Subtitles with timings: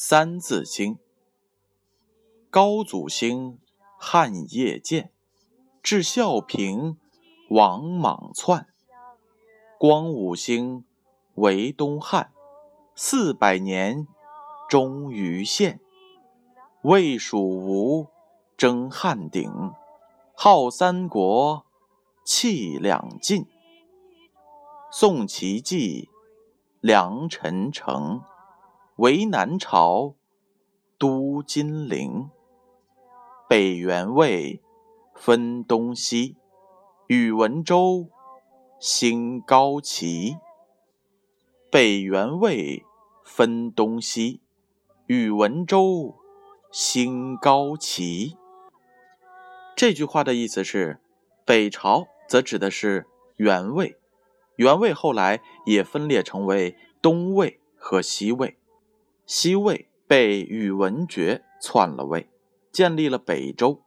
[0.00, 0.94] 三字经》：
[2.50, 3.58] 高祖兴，
[3.98, 5.10] 汉业建，
[5.82, 6.96] 至孝平，
[7.50, 8.68] 王莽篡。
[9.76, 10.84] 光武兴，
[11.34, 12.30] 为东汉，
[12.94, 14.06] 四百年，
[14.68, 15.80] 终于现。
[16.82, 18.06] 魏蜀吴，
[18.56, 19.50] 争汉鼎，
[20.32, 21.66] 号三国，
[22.24, 23.44] 气两晋。
[24.92, 26.08] 宋齐继，
[26.80, 28.22] 梁陈成，
[28.98, 30.16] 为南朝，
[30.98, 32.30] 都金陵。
[33.48, 34.60] 北元魏，
[35.14, 36.34] 分东西，
[37.06, 38.08] 宇文周，
[38.80, 40.38] 兴高齐。
[41.70, 42.84] 北元魏，
[43.24, 44.40] 分东西，
[45.06, 46.16] 宇文周，
[46.72, 48.36] 兴高齐。
[49.76, 51.00] 这句话的意思是，
[51.44, 53.96] 北朝则指的是元魏。
[54.56, 58.58] 元魏后来也分裂成为东魏和西魏，
[59.28, 62.30] 西魏被宇文觉篡了位，
[62.72, 63.82] 建立了北周；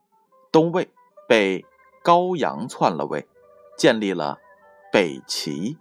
[0.52, 0.88] 东魏
[1.28, 1.66] 被
[2.00, 3.26] 高阳篡了位，
[3.76, 4.38] 建立了
[4.92, 5.76] 北齐。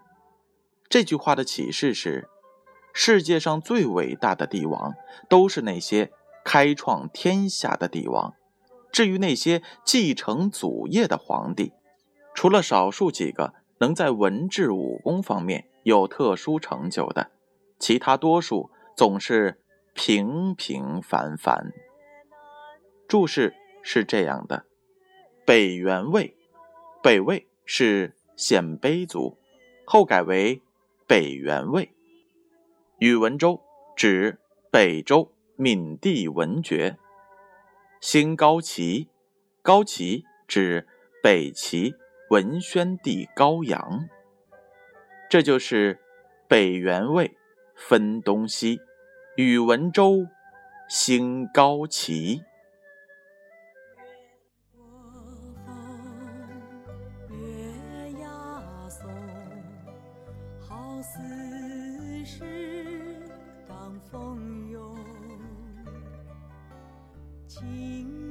[0.90, 2.28] 这句话的启示是：
[2.92, 4.96] 世界上最伟大的帝王，
[5.30, 6.12] 都是那些
[6.44, 8.34] 开创天下的帝王。
[8.92, 11.72] 至于那些继承祖业的皇帝，
[12.34, 13.54] 除了少数几个。
[13.78, 17.32] 能在文治武功方面有特殊成就的，
[17.80, 19.62] 其他多数总是
[19.94, 21.72] 平平凡凡。
[23.08, 24.66] 注释是这样的：
[25.46, 26.36] 北元魏，
[27.02, 29.38] 北魏是鲜卑族，
[29.86, 30.62] 后改为
[31.08, 31.92] 北元魏。
[33.00, 33.62] 宇文周
[33.96, 34.40] 指
[34.70, 36.98] 北周闵帝文觉。
[38.00, 39.10] 兴高齐，
[39.62, 40.88] 高齐指
[41.22, 41.96] 北齐。
[42.30, 44.08] 文宣帝高阳，
[45.30, 46.00] 这就是
[46.48, 47.36] 北元魏
[47.88, 48.80] 分东西，
[49.36, 50.26] 宇文周
[50.88, 52.42] 兴高齐。
[57.30, 59.10] 月牙松，
[60.60, 61.20] 好似
[62.24, 62.46] 是
[63.68, 64.96] 当风涌。
[67.48, 68.31] 情有共喜。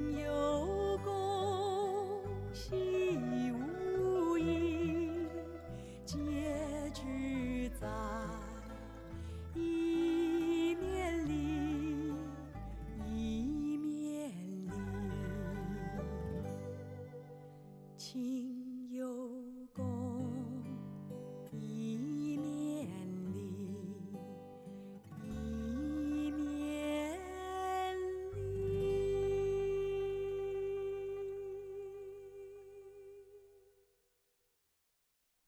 [18.13, 18.60] 听